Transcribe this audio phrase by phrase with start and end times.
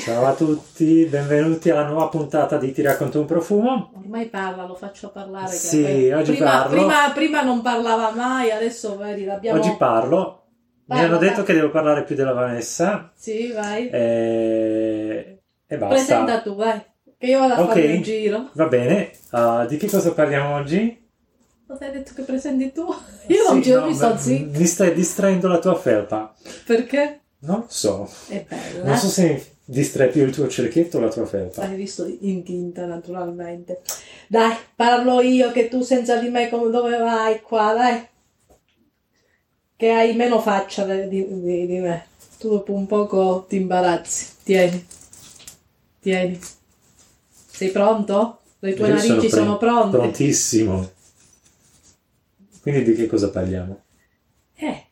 [0.00, 3.92] Ciao a tutti, benvenuti alla nuova puntata di Ti racconto un profumo.
[3.96, 5.50] Ormai parla, lo faccio parlare.
[5.50, 6.70] che Sì, poi- oggi prima, parlo.
[6.76, 9.58] Prima, prima non parlava mai, adesso vedi, l'abbiamo...
[9.60, 10.44] Oggi parlo.
[10.86, 11.44] Mi Parla, hanno detto parla.
[11.44, 13.88] che devo parlare più della Vanessa Sì, vai.
[13.90, 15.94] e, e basta.
[15.94, 16.82] Presenta tu, vai.
[17.18, 17.68] Che io vado a Ok.
[17.68, 18.48] fare un giro.
[18.54, 21.08] Va bene, uh, di che cosa parliamo oggi?
[21.66, 22.86] Cosa hai detto che presenti tu?
[23.28, 24.58] Io non, Sì, ci- no, mi sto zitta.
[24.58, 26.34] Mi stai distraendo la tua felpa.
[26.66, 27.20] Perché?
[27.42, 28.08] Non lo so.
[28.28, 28.84] È bella.
[28.88, 31.64] Non so se mi distrae più il tuo cerchietto o la tua felpa.
[31.64, 33.82] L'hai visto in tinta, naturalmente.
[34.26, 38.04] Dai, parlo io che tu senza di me come dove vai qua, dai.
[39.76, 41.08] Che hai meno faccia di,
[41.40, 42.06] di- di me.
[42.38, 44.26] Tu dopo un poco ti imbarazzi.
[44.42, 44.86] Tieni.
[46.00, 46.38] Tieni.
[47.28, 48.40] Sei pronto?
[48.58, 49.96] Le tue Io narici pre- sono pronte?
[49.96, 50.90] Prontissimo.
[52.60, 53.82] Quindi di che cosa parliamo?
[54.56, 54.86] Eh,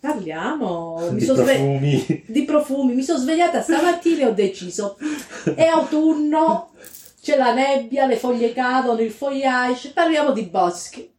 [0.00, 1.08] parliamo.
[1.12, 2.24] Di sono sve- profumi.
[2.26, 2.94] di profumi.
[2.94, 4.96] Mi sono svegliata stamattina e ho deciso.
[5.54, 6.70] È autunno,
[7.20, 9.90] c'è la nebbia, le foglie cadono, il feuillage.
[9.92, 11.12] Parliamo di boschi.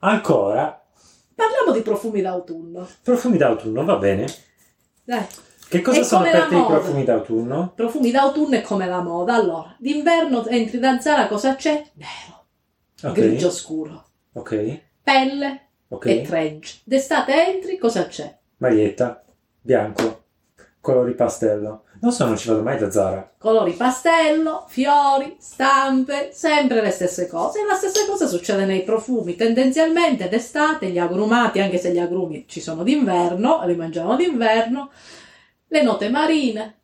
[0.00, 0.82] Ancora,
[1.34, 2.88] Parliamo di profumi d'autunno.
[3.02, 4.26] profumi d'autunno, va bene.
[5.04, 5.24] Dai,
[5.68, 7.72] Che cosa È sono per te i profumi d'autunno?
[7.76, 9.34] profumi d'autunno è come la moda.
[9.34, 11.84] Allora, d'inverno entri da Zara, cosa c'è?
[11.94, 12.46] Nero,
[13.04, 16.06] Ok, grigio scuro, ok, pelle ok.
[16.06, 16.80] e trench.
[16.84, 18.36] D'estate entri, cosa c'è?
[18.58, 19.24] Maglietta,
[19.60, 20.24] bianco,
[20.80, 21.84] colori pastello.
[22.00, 23.34] Non so, non ci vado mai da Zara.
[23.38, 27.60] Colori pastello, fiori, stampe, sempre le stesse cose.
[27.60, 29.34] E la stessa cosa succede nei profumi.
[29.34, 34.90] Tendenzialmente d'estate gli agrumati, anche se gli agrumi ci sono d'inverno, li mangiamo d'inverno,
[35.66, 36.76] le note marine,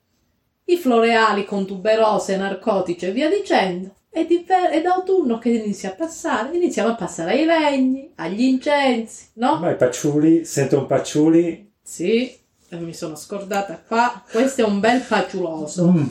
[0.64, 3.94] i floreali con tuberose, narcotici e via dicendo.
[4.16, 9.24] E d'inver- è d'autunno che inizia a passare, iniziamo a passare ai legni, agli incensi,
[9.34, 9.58] no?
[9.58, 11.72] Ma i pacciuli, sento un pacciuli.
[11.82, 12.32] Sì,
[12.68, 14.22] eh, mi sono scordata qua.
[14.30, 15.90] Questo è un bel paciuloso.
[15.90, 16.06] Mm,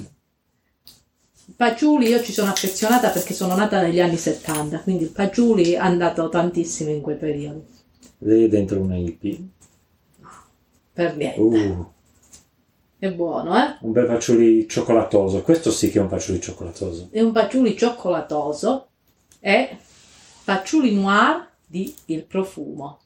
[1.56, 5.78] Paciuli io ci sono affezionata perché sono nata negli anni 70, quindi il Paciuli è
[5.78, 7.64] andato tantissimo in quei periodi.
[8.20, 9.40] lei è dentro una hippie.
[10.92, 11.40] Per niente.
[11.40, 11.93] Uh,
[13.04, 13.76] È buono, eh?
[13.82, 15.42] un bel pacciuli cioccolatoso.
[15.42, 17.10] Questo sì che è un pacciuli cioccolatoso.
[17.12, 18.88] È un Paciuli cioccolatoso
[19.42, 19.78] e
[20.46, 23.00] Paciuli Noir di Il Profumo.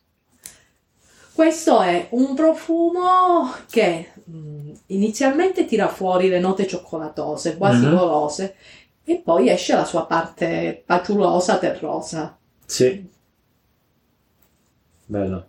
[1.34, 7.96] Questo è un profumo che mm, inizialmente tira fuori le note cioccolatose, quasi Mhm.
[7.96, 8.56] golose,
[9.04, 12.38] e poi esce la sua parte paciulosa, terrosa.
[12.68, 13.04] Sì.
[15.08, 15.48] Bello.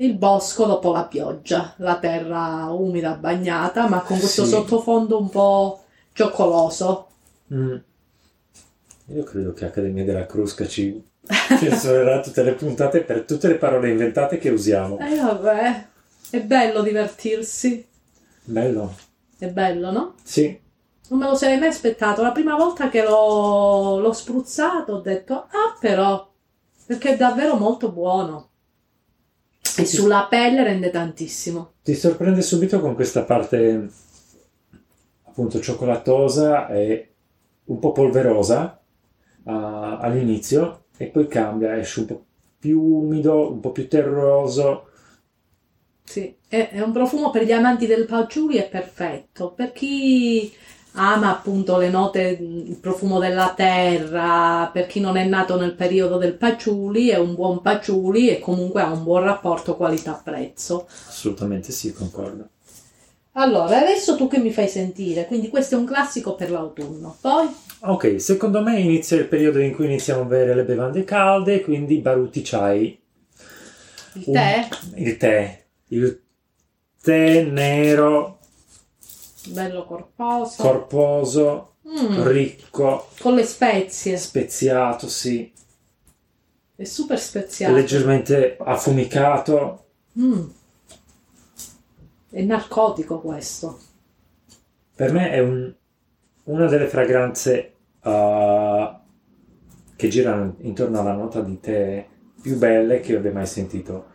[0.00, 4.50] Il bosco dopo la pioggia, la terra umida bagnata, ma con questo Sì.
[4.50, 5.82] sottofondo un po'
[6.12, 7.06] cioccoloso.
[7.52, 7.76] Mm.
[9.06, 11.04] Io credo che Accademia della Crusca ci
[11.58, 14.98] censurerà tutte le puntate per tutte le parole inventate che usiamo.
[15.00, 15.86] E vabbè,
[16.30, 17.84] è bello divertirsi.
[18.44, 18.94] Bello.
[19.36, 20.14] È bello, no?
[20.22, 20.60] Sì.
[21.08, 22.22] Non me lo sarei mai aspettato.
[22.22, 26.30] La prima volta che l'ho, l'ho spruzzato ho detto, ah però,
[26.86, 28.47] perché è davvero molto buono.
[29.82, 31.72] E sulla pelle rende tantissimo.
[31.82, 33.88] Ti sorprende subito con questa parte
[35.22, 37.12] appunto cioccolatosa e
[37.64, 38.80] un po' polverosa
[39.44, 42.24] ah, all'inizio e poi cambia, esce un po'
[42.58, 44.88] più umido, un po' più terroso.
[46.02, 49.52] Sì, è, è un profumo per gli amanti del patchouli è perfetto.
[49.52, 50.52] Per chi
[50.92, 56.18] ama appunto le note, il profumo della terra, per chi non è nato nel periodo
[56.18, 60.88] del patchouli, è un buon patchouli e comunque ha un buon rapporto qualità-prezzo.
[61.08, 62.48] Assolutamente sì, concordo.
[63.32, 65.26] Allora, adesso tu che mi fai sentire?
[65.26, 67.16] Quindi questo è un classico per l'autunno.
[67.20, 67.48] Poi,
[67.80, 71.98] Ok, secondo me inizia il periodo in cui iniziamo a bere le bevande calde, quindi
[71.98, 73.00] baruti chai.
[74.14, 75.64] il Un- tè, Il tè.
[75.88, 76.20] Il
[77.00, 78.37] tè nero,
[79.52, 85.50] bello corposo, corposo, Mm, ricco, con le spezie, speziato, sì.
[86.76, 87.74] è super speziato.
[87.74, 89.84] leggermente affumicato.
[90.18, 90.42] Mm.
[92.30, 93.78] È narcotico questo.
[94.94, 95.72] Per me è un-
[96.44, 97.72] una delle fragranze
[98.02, 98.96] uh,
[99.96, 102.06] che girano intorno alla nota di tè
[102.40, 104.06] più belle che abbia mai sentito.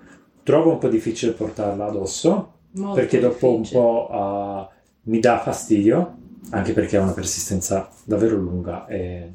[0.44, 3.80] Trovo un po' difficile portarla addosso Molto perché dopo un difficile.
[3.82, 4.68] po' uh,
[5.04, 6.18] mi dà fastidio,
[6.52, 9.32] anche perché ha una persistenza davvero lunga e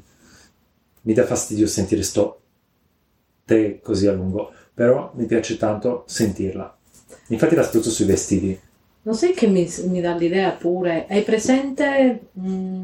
[1.01, 2.41] mi dà fastidio sentire sto
[3.45, 6.75] tè così a lungo, però mi piace tanto sentirla.
[7.27, 8.59] Infatti la spruzzo sui vestiti.
[9.01, 11.05] Non sai che mi, mi dà l'idea pure?
[11.09, 12.83] Hai presente mm,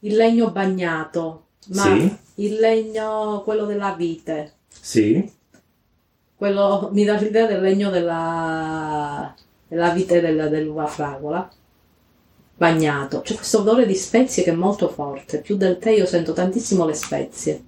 [0.00, 1.46] il legno bagnato?
[1.68, 2.16] Ma Sì.
[2.36, 4.54] il legno, quello della vite.
[4.68, 5.30] Sì,
[6.34, 9.34] Quello mi dà l'idea del legno della,
[9.68, 11.48] della vite della- dell'uva fragola.
[12.60, 13.22] Bagnato.
[13.22, 15.40] C'è questo odore di spezie che è molto forte.
[15.40, 17.64] Più del tè io sento tantissimo le spezie.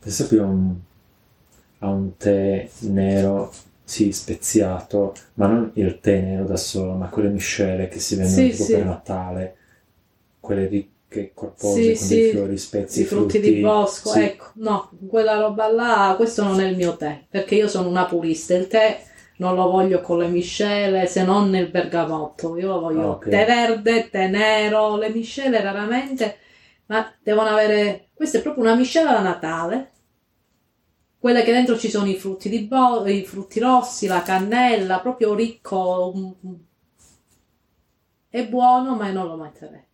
[0.00, 0.74] Penso più a un,
[1.78, 3.52] a un tè nero,
[3.84, 8.36] sì, speziato, ma non il tè nero da solo, ma quelle miscele che si vendono
[8.36, 8.72] Sì, tipo sì.
[8.72, 9.56] per Natale,
[10.40, 15.38] quelle ricche, corpose, Sì, con dei fiori, spezie, I frutti, di bosco, ecco, no, quella
[15.38, 19.00] roba là, questo non è il mio tè, perché io sono una purista, il tè
[19.42, 23.26] non lo voglio con le miscele, se non nel bergamotto, io lo voglio Ok.
[23.28, 26.38] tè verde, tè nero, le miscele raramente,
[26.86, 29.90] ma devono avere, questa è proprio una miscela da Natale,
[31.18, 35.32] quelle che dentro ci sono i frutti di bo- i frutti rossi, la cannella, proprio
[35.34, 36.12] ricco,
[38.28, 39.86] è buono, ma non lo metterei.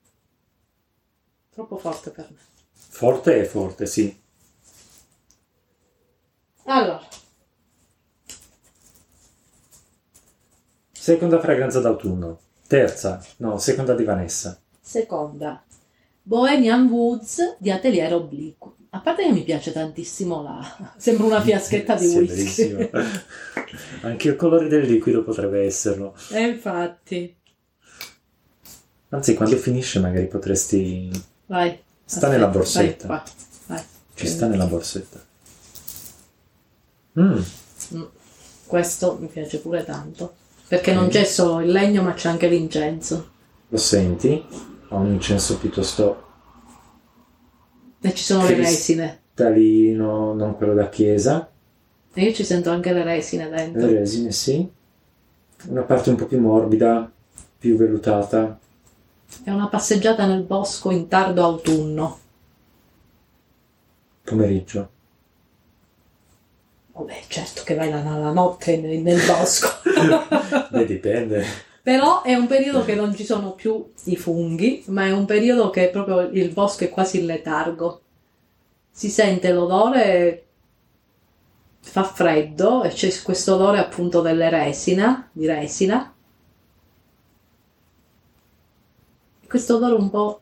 [1.50, 2.38] Troppo forte per me.
[2.88, 4.18] Forte è forte, sì.
[6.66, 7.00] Allora,
[11.08, 12.38] Seconda fragranza d'autunno.
[12.66, 14.60] Terza, no, seconda di Vanessa.
[14.78, 15.62] seconda,
[16.22, 18.74] Bohemian Woods di Atelier Obliquo.
[18.90, 20.60] A parte che mi piace tantissimo la...
[20.98, 22.90] Sembra una fiaschetta di whisky.
[24.02, 26.14] Anche il colore del liquido potrebbe esserlo.
[26.30, 27.34] E infatti,
[29.08, 31.08] Anzi, quando finisce magari potresti...
[31.46, 31.70] vai.
[32.04, 33.06] Sta aspetta, nella borsetta.
[33.06, 33.20] Vai,
[33.68, 33.82] vai.
[34.12, 35.24] Ci sta nella borsetta.
[37.18, 37.40] Mm,
[37.94, 38.02] Mm,
[38.66, 40.34] Questo mi piace pure tanto.
[40.68, 43.30] Perché non c'è solo il legno, ma c'è anche l'incenso.
[43.68, 44.44] lo senti?
[44.90, 46.24] Ha un incenso piuttosto
[48.00, 49.20] E ci sono le resine.
[49.34, 51.50] talino, non quello da chiesa.
[52.12, 53.86] E io ci sento anche le resine dentro.
[53.86, 54.68] Le resine, sì.
[55.68, 57.10] Una parte un po' più morbida,
[57.58, 58.58] più vellutata.
[59.44, 62.18] È una passeggiata nel bosco in tardo autunno.
[64.24, 64.90] Pomeriggio.
[66.92, 69.68] Vabbè, certo che vai la, la notte nel, nel bosco.
[70.70, 71.44] Beh, dipende.
[71.82, 75.70] Però è un periodo che non ci sono più i funghi, ma è un periodo
[75.70, 78.02] che proprio il bosco è quasi in letargo.
[78.90, 80.44] Si sente l'odore,
[81.80, 86.12] fa freddo e c'è questo odore appunto delle resina, di resina.
[89.46, 90.40] Questo odore un po'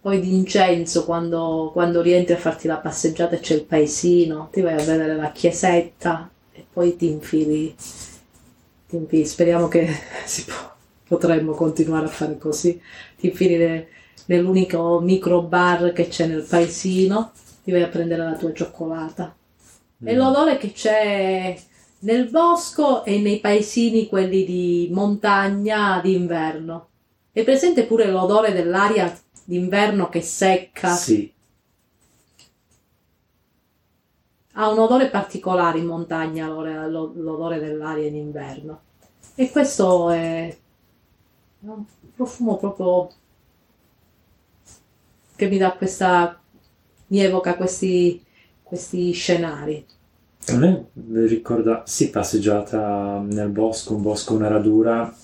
[0.00, 4.60] poi di incenso quando, quando rientri a farti la passeggiata e c'è il paesino, ti
[4.60, 7.74] vai a vedere la chiesetta e poi ti infili
[8.96, 9.86] infili, speriamo che
[10.46, 10.74] può-
[11.08, 12.80] potremmo continuare a fare così.
[13.16, 13.88] Ti infili ne-
[14.26, 17.32] nell'unico micro bar che c'è nel paesino,
[17.62, 19.34] ti vai a prendere la tua cioccolata.
[20.02, 20.16] E Mm.
[20.16, 21.56] l'odore che c'è
[22.00, 26.88] nel bosco e nei paesini, quelli di montagna d'inverno.
[27.32, 29.12] È presente pure l'odore dell'aria
[29.44, 30.94] d'inverno che secca?
[30.94, 31.32] Sì,
[34.54, 38.80] Ha un odore particolare in montagna l'odore dell'aria in inverno.
[39.36, 40.56] E questo è
[41.60, 41.84] un
[42.14, 43.10] profumo proprio
[45.36, 46.40] che mi dà questa.
[47.08, 48.22] mi evoca questi,
[48.62, 49.84] questi scenari.
[50.48, 50.86] a me
[51.26, 55.14] ricorda, sì, passeggiata nel bosco, un bosco, una radura,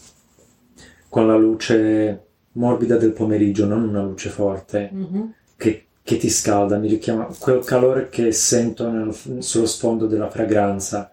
[1.08, 4.90] con la luce morbida del pomeriggio, non una luce forte.
[4.92, 5.34] Mhm.
[5.56, 11.12] che, che ti scalda, mi richiama quel calore che sento nel- sullo sfondo della fragranza,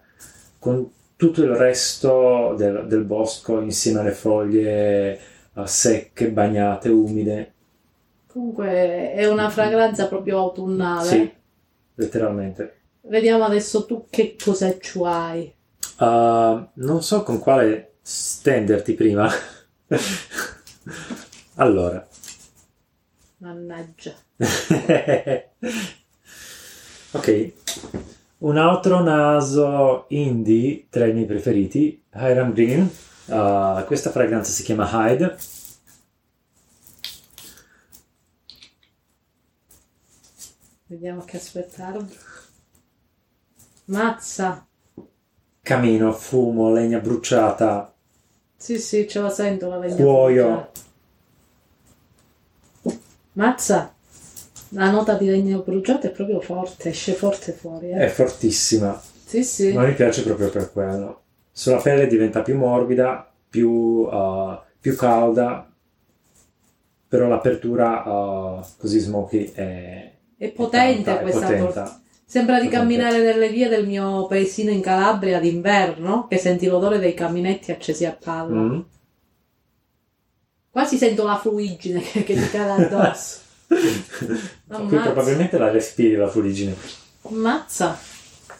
[0.58, 5.20] con tutto il resto del, del bosco insieme alle foglie
[5.54, 7.54] eh, secche, bagnate, umide.
[8.26, 11.10] Comunque è una fragranza proprio autunnale.
[11.10, 11.30] Sì,
[11.96, 12.76] letteralmente.
[13.02, 15.54] Vediamo adesso tu che cosa ci hai.
[15.98, 19.30] Uh, non so con quale stenderti prima.
[21.56, 22.08] allora,
[23.40, 24.14] Mannaggia.
[27.12, 27.52] ok,
[28.40, 32.90] un altro naso indie tra i miei preferiti, Hiram Green.
[33.26, 35.38] Uh, questa fragranza si chiama Hyde.
[40.88, 42.18] Vediamo che aspettarvi.
[43.86, 44.66] Mazza.
[45.62, 47.94] Camino, fumo, legna bruciata,
[48.56, 50.46] Sì, sì, ce la sento la legna Cuoio.
[50.46, 50.72] bruciata.
[53.34, 53.94] Mazza,
[54.70, 57.90] la nota di legno bruciato è proprio forte, esce forte fuori.
[57.90, 58.10] è Eh.
[58.10, 59.74] fortissima, Sì, sì.
[59.74, 61.22] ma mi piace proprio per quello.
[61.52, 65.68] Sulla pelle diventa più morbida, più, uh, più calda,
[67.08, 71.64] però l'apertura uh, così smoky è, È potente tanta, è questa potente.
[71.74, 72.00] por-
[72.30, 77.16] Sembra di camminare nelle vie del mio paesino in Calabria d'inverno, che senti l'odore dei
[77.16, 78.56] caminetti accesi a palla.
[78.62, 78.80] Mm.
[80.70, 83.40] Quasi sento la fuliggine che, che ti cade addosso.
[83.70, 85.12] Qui Ammazza.
[85.12, 86.76] probabilmente la respiri la fuliggine.
[87.22, 87.98] Ammazza.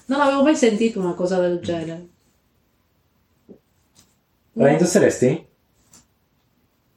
[0.06, 2.08] Non avevo mai sentito una cosa del genere.
[4.54, 4.72] La No.
[4.72, 5.48] indosseresti?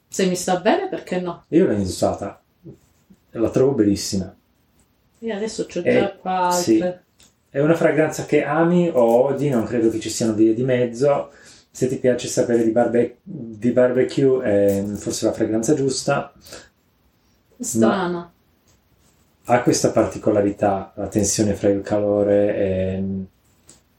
[0.09, 1.45] Se mi sta bene, perché no?
[1.49, 2.43] Io l'ho indossata,
[3.31, 4.35] la trovo bellissima.
[5.21, 6.79] Io adesso c'ho Eh, già qua sì.
[7.49, 11.31] È una fragranza che ami o odi, non credo che ci siano vie di mezzo.
[11.71, 16.33] Se ti piace sapere di, barbe- di barbecue è forse la fragranza giusta.
[17.63, 18.33] Strana.
[19.45, 23.05] Ha questa particolarità, la tensione fra il calore e,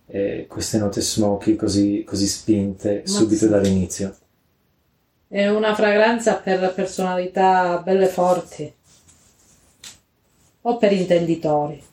[0.05, 3.17] e queste note smoky così, così spinte Mazza.
[3.17, 4.15] subito dall'inizio.
[5.27, 8.72] È una fragranza per personalità belle forti.
[10.65, 11.84] O per intenditori.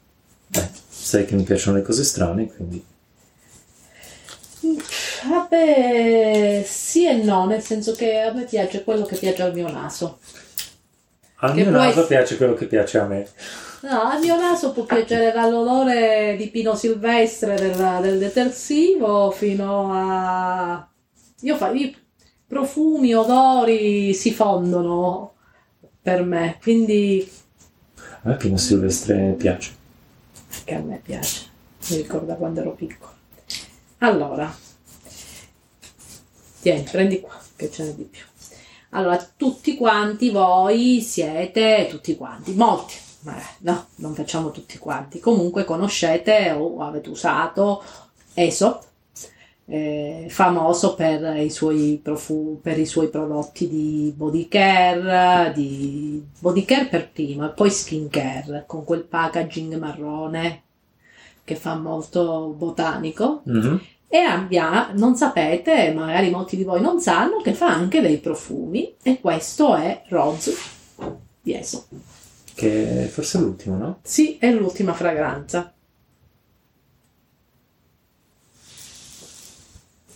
[0.52, 2.84] Eh, sai che mi piacciono le cose strane, quindi
[5.28, 9.70] Vabbè, sì e no, nel senso che a me piace quello che piace al mio
[9.70, 10.18] naso.
[11.40, 13.26] Al Che mio naso ess- piace quello che piace a me.
[13.82, 20.86] No, al mio naso può piacere dall'odore di pino silvestre del, del detersivo fino a...
[21.40, 21.70] Io fa...
[21.70, 21.96] i
[22.46, 25.34] profumi, odori si fondono
[26.02, 27.30] per me, quindi
[28.22, 29.72] A me Pino Silvestre piace.
[30.64, 31.46] che a me piace.
[31.88, 33.12] Mi ricorda quando ero piccola.
[33.98, 34.52] Allora,
[36.62, 38.24] tieni, prendi qua, che ce n'è di più.
[38.90, 45.64] Allora, tutti quanti voi siete, tutti quanti, molti, ma no, non facciamo tutti quanti, comunque
[45.64, 47.82] conoscete o avete usato
[48.34, 48.82] Aesop,
[49.66, 56.64] eh, famoso per i, suoi profu- per i suoi prodotti di body care, di body
[56.64, 60.62] care per primo e poi skin care, con quel packaging marrone
[61.44, 63.42] che fa molto botanico.
[63.44, 63.80] Mhm.
[64.12, 68.96] E abbia, non sapete, magari molti di voi non sanno, che fa anche dei profumi
[69.04, 70.52] e questo è Rose
[71.40, 71.86] di Aesop.
[72.52, 74.00] Che è forse l'ultimo, no?
[74.02, 75.72] Sì, è l'ultima fragranza.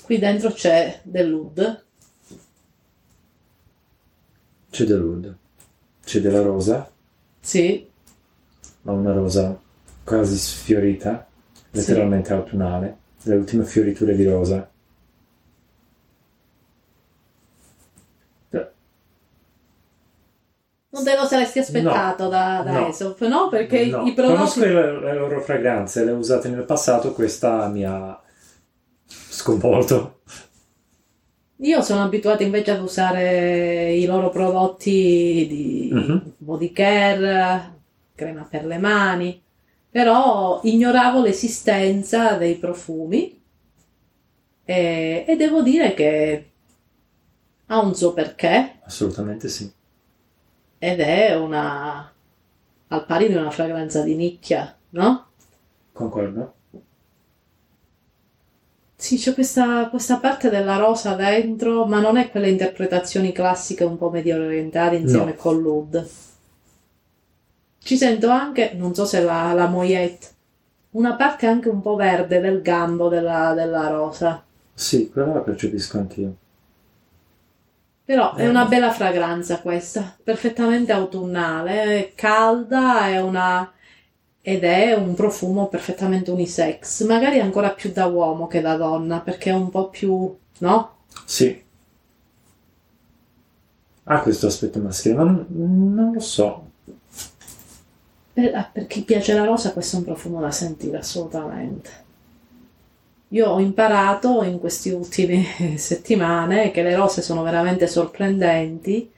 [0.03, 1.85] Qui dentro c'è dell'oud.
[4.71, 5.37] C'è dell'oud,
[6.05, 6.91] c'è della rosa,
[7.39, 7.89] Sì,
[8.83, 9.57] ma una rosa
[10.03, 11.25] quasi sfiorita,
[11.71, 14.69] letteralmente autunnale, le ultime fioriture di rosa.
[20.95, 22.87] non te lo saresti aspettato da, da no.
[22.87, 23.49] Aesop, no?
[23.49, 24.37] Perché No, i prodotti...
[24.37, 28.19] Conosco le, le loro fragranze, le ho usate nel passato, questa mi ha
[29.09, 30.21] sconvolto.
[31.59, 36.33] Io sono abituata invece ad usare i loro prodotti di Mhm.
[36.39, 37.73] body care,
[38.15, 39.44] crema per le mani,
[39.95, 43.41] però ignoravo l'esistenza dei profumi
[44.65, 46.51] e, e devo dire che
[47.67, 49.73] ha un suo perché Assolutamente sì.
[50.79, 52.13] ed è una
[52.89, 55.27] al pari di una fragranza di nicchia, no?
[55.93, 56.55] Concordo?
[58.97, 63.97] Sì, c'è questa, questa parte della rosa dentro, ma non è quelle interpretazioni classiche un
[63.97, 65.37] po' medio orientali insieme No.
[65.37, 66.09] con l'oud.
[67.85, 70.27] Ci sento anche, non so se la, la moyette,
[70.93, 74.43] una parte anche un po' verde del gambo della, della rosa.
[74.75, 76.37] Sì, quella la percepisco anch'io.
[78.05, 78.49] Però è Eh.
[78.49, 83.71] una bella fragranza questa, perfettamente autunnale, calda, è una...
[84.43, 89.51] ed è un profumo perfettamente unisex, magari ancora più da uomo che da donna, perché
[89.51, 90.97] è un po' più, no?
[91.27, 91.63] Sì.
[94.05, 95.47] Ha questo aspetto maschile, ma non,
[95.95, 96.64] non lo so.
[98.35, 102.03] Per, ah, per chi piace la rosa questo è un profumo da sentire assolutamente.
[103.29, 105.45] Io ho imparato in queste ultime
[105.79, 109.11] settimane che le rose sono veramente sorprendenti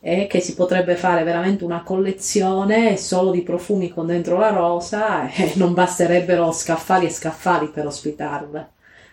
[0.00, 5.28] e che si potrebbe fare veramente una collezione solo di profumi con dentro la rosa
[5.32, 8.70] e non basterebbero scaffali e scaffali per ospitarle,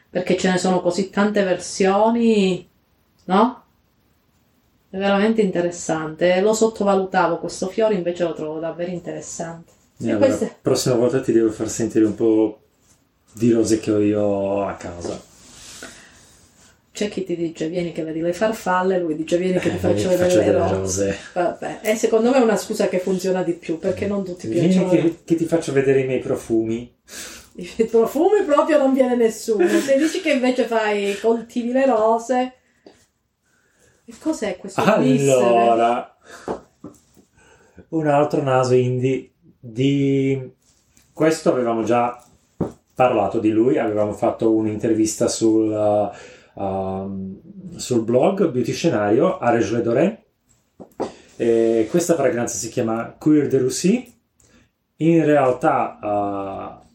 [0.09, 2.67] perché ce ne sono così tante versioni,
[3.25, 3.60] no?
[4.91, 6.39] È veramente interessante.
[6.41, 9.71] Lo sottovalutavo questo fiore, invece lo trovo davvero interessante.
[9.99, 12.59] E allora, queste- la prossima volta ti devo far sentire un po'
[13.33, 15.19] di rose che ho io a casa.
[16.93, 19.79] C'è chi ti dice vieni che vedi le farfalle, lui dice vieni che ti Eh,
[19.79, 21.17] faccio vedere faccio le rose.
[21.33, 24.67] Vabbè, e secondo me è una scusa che funziona di più perché non tutti Vieni
[24.67, 24.89] piacciono.
[24.89, 26.93] che, che ti faccio vedere i miei profumi.
[27.55, 29.65] I profumi proprio non viene nessuno.
[29.67, 32.53] Se dici che invece fai coltivi le rose.
[34.19, 34.81] Cos'è questo?
[34.81, 36.15] Allora,
[37.89, 40.51] un altro naso indie di
[41.13, 42.23] questo avevamo già
[42.93, 47.39] parlato di lui, avevamo fatto un'intervista sul, uh, um,
[47.75, 50.25] sul blog Beauty Scenario a Regile Doré.
[51.35, 54.05] E questa fragranza si chiama Cuir de Russie.
[54.97, 56.87] In realtà uh,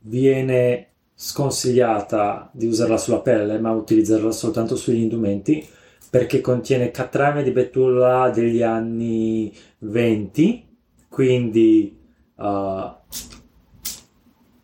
[0.00, 5.66] viene sconsigliata di usarla sulla pelle, ma utilizzarla soltanto sugli indumenti
[6.10, 10.76] perché contiene catrame di betulla degli anni 20,
[11.08, 11.98] quindi
[12.36, 12.44] uh,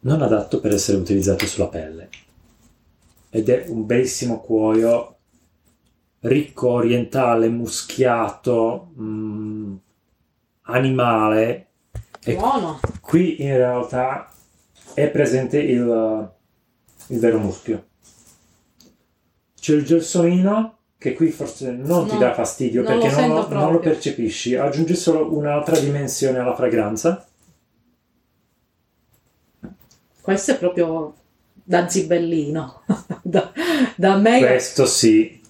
[0.01, 2.09] non adatto per essere utilizzato sulla pelle.
[3.31, 5.17] Ed è un bellissimo cuoio
[6.21, 9.75] ricco, orientale, muschiato, mm,
[10.63, 11.67] animale.
[12.25, 12.81] E Buono.
[13.01, 14.31] Qui in realtà
[14.95, 16.33] è presente il,
[17.09, 17.87] il vero muschio.
[19.59, 23.49] C'è il gelsomino che qui forse non ti dà fastidio non perché lo non lo,
[23.49, 27.27] non lo, percepisci, aggiunge solo un'altra dimensione alla fragranza.
[30.21, 31.15] Questo è proprio
[31.53, 32.83] da zibellino,
[33.21, 33.53] da,
[33.97, 34.47] da mega.
[34.47, 35.41] Questo sì.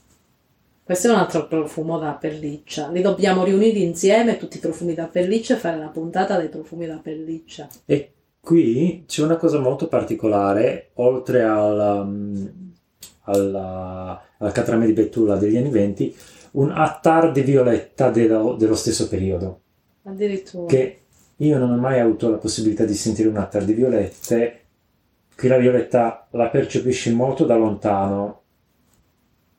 [0.82, 2.88] Questo è un altro profumo da pelliccia.
[2.88, 6.86] Li dobbiamo riunire insieme, tutti i profumi da pelliccia, e fare la puntata dei profumi
[6.86, 7.68] da pelliccia.
[7.84, 12.52] E qui c'è una cosa molto particolare, oltre al,
[13.22, 16.16] alla, al catrame di Betulla degli anni 20,
[16.52, 19.60] un attar di violetta dello, dello stesso periodo.
[20.04, 20.66] Addirittura.
[20.66, 20.98] Che
[21.36, 24.60] io non ho mai avuto la possibilità di sentire un attar di violette.
[25.36, 28.42] Qui la violetta la percepisci molto da lontano,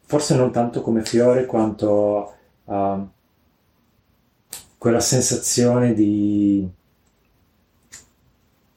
[0.01, 3.07] forse non tanto come fiore quanto uh,
[4.77, 6.65] quella sensazione di,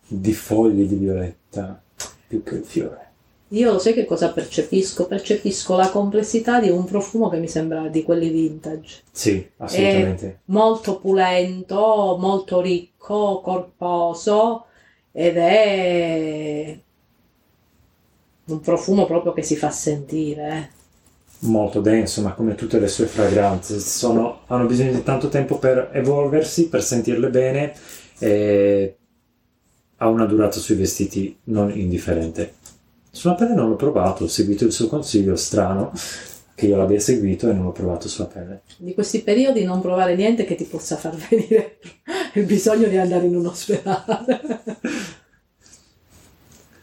[0.09, 1.81] di foglie di violetta
[2.27, 3.06] più che il fiore.
[3.51, 5.07] Io lo sai che cosa percepisco?
[5.07, 9.03] Percepisco la complessità di un profumo che mi sembra di quelli vintage.
[9.13, 10.27] Sì, assolutamente.
[10.27, 14.65] È molto pulento, molto ricco, corposo
[15.13, 16.79] ed è
[18.47, 20.49] un profumo proprio che si fa sentire.
[20.49, 20.75] eh.
[21.47, 25.91] Molto denso, ma come tutte le sue fragranze, sono- hanno bisogno di tanto tempo per
[25.93, 27.75] evolversi, per sentirle bene
[28.19, 28.97] e
[29.99, 32.55] ha una durata sui vestiti non indifferente.
[33.17, 35.91] Sulla pelle non l'ho provato, ho seguito il suo consiglio, strano
[36.55, 38.61] che io l'abbia seguito e non l'ho provato sulla pelle.
[38.77, 41.79] Di questi periodi non provare niente che ti possa far venire
[42.35, 44.63] il bisogno di andare in un ospedale.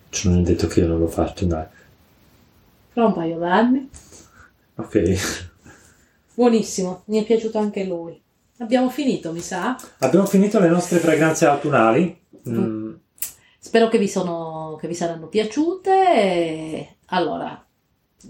[0.10, 1.66] Cioè, non è detto che io non lo faccio, dai.
[2.90, 3.90] Fra un paio d'anni.
[4.78, 5.52] Ok.
[6.34, 8.20] Buonissimo, mi è piaciuto anche lui.
[8.58, 9.78] Abbiamo finito, mi sa.
[10.00, 12.22] Abbiamo finito le nostre fragranze autunnali.
[12.50, 12.94] Mm,
[13.66, 16.98] Spero che vi, sono, che vi saranno piaciute.
[17.08, 17.63] Allora,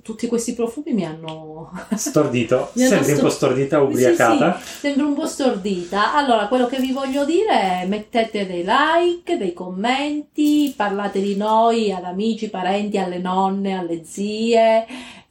[0.02, 1.72] tutti questi profumi mi hanno...
[1.96, 4.60] stordito, Mi hanno sembri un sto- po' stordita, ubriacata.
[4.60, 6.14] Sì, sì, sembra un po' stordita.
[6.16, 11.92] Allora, quello che vi voglio dire è mettete dei like, dei commenti, parlate di noi
[11.92, 14.86] ad amici, parenti, alle nonne, alle zie,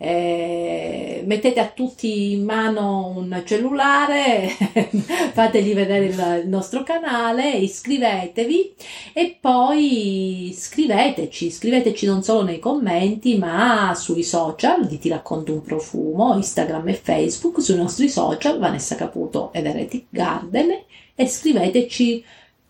[0.04, 4.48] eh, mettete a tutti in mano un cellulare,
[5.32, 8.74] fategli vedere il, il nostro canale, iscrivetevi
[9.12, 14.51] e poi scriveteci, scriveteci non solo nei commenti ma sui social
[14.86, 20.06] di Ti racconto un profumo, Instagram e Facebook, sui nostri social Vanessa Caputo ed Heretic
[20.10, 20.70] Garden
[21.14, 22.24] e scriveteci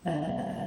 [0.05, 0.11] eh,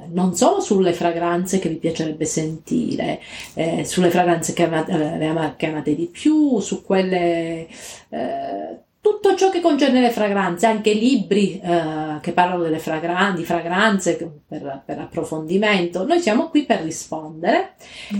[0.08, 3.20] non solo sulle fragranze che vi piacerebbe sentire,
[3.54, 7.66] eh, sulle fragranze che amate, eh, che amate di più, su quelle...
[8.08, 13.44] eh, tutto ciò che concerne le fragranze, anche libri eh, che parlano delle fragranze, di
[13.44, 14.16] fragranze
[14.48, 16.04] per, per approfondimento.
[16.04, 17.74] Noi siamo qui per rispondere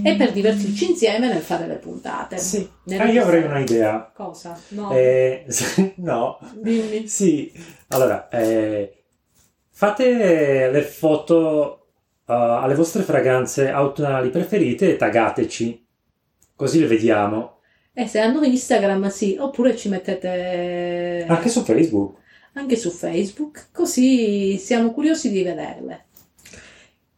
[0.04, 2.38] e per divertirci insieme nel fare le puntate.
[2.38, 2.68] Sì.
[2.84, 4.12] Nel- Ah, io avrei un'idea.
[4.14, 4.56] Cosa?
[4.68, 5.44] No, Eh,
[5.96, 7.08] no, dimmi.
[7.08, 7.52] sì.
[7.88, 9.02] Allora, eh,
[9.70, 11.86] fate le foto
[12.26, 15.84] uh, alle vostre fragranze autunnali preferite e taggateci,
[16.54, 17.55] così le vediamo.
[17.98, 22.18] E se hanno Instagram, sì, oppure ci mettete Anche su Facebook.
[22.52, 26.04] anche su Facebook, così siamo curiosi di vederle.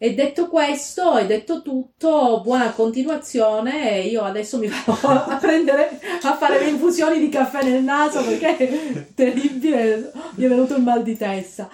[0.01, 3.99] E detto questo, e detto tutto, buona continuazione.
[4.03, 4.97] Io adesso mi vado
[5.29, 10.49] a prendere, a fare le infusioni di caffè nel naso perché è terribile, mi è
[10.49, 11.69] venuto il mal di testa.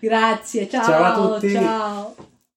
[0.00, 0.82] Grazie, ciao.
[0.82, 1.52] Ciao a tutti.
[1.52, 2.27] Ciao.